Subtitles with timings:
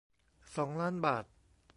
[0.55, 1.23] สองล้าน บาท